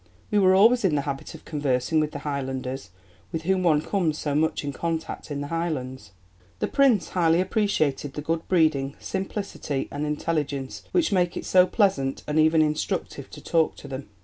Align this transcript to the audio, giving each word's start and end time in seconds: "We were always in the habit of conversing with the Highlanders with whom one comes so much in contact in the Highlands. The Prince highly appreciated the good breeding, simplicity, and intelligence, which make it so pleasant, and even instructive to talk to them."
"We 0.31 0.39
were 0.39 0.55
always 0.55 0.83
in 0.83 0.95
the 0.95 1.01
habit 1.01 1.35
of 1.35 1.45
conversing 1.45 1.99
with 1.99 2.09
the 2.11 2.17
Highlanders 2.25 2.89
with 3.31 3.43
whom 3.43 3.61
one 3.61 3.83
comes 3.83 4.17
so 4.17 4.33
much 4.33 4.63
in 4.63 4.73
contact 4.73 5.29
in 5.29 5.41
the 5.41 5.49
Highlands. 5.49 6.09
The 6.57 6.67
Prince 6.67 7.09
highly 7.09 7.39
appreciated 7.39 8.13
the 8.15 8.23
good 8.23 8.47
breeding, 8.47 8.95
simplicity, 8.97 9.87
and 9.91 10.03
intelligence, 10.03 10.81
which 10.91 11.11
make 11.11 11.37
it 11.37 11.45
so 11.45 11.67
pleasant, 11.67 12.23
and 12.25 12.39
even 12.39 12.63
instructive 12.63 13.29
to 13.29 13.41
talk 13.41 13.75
to 13.75 13.87
them." 13.87 14.09